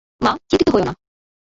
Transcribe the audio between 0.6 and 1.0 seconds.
হয়ো না।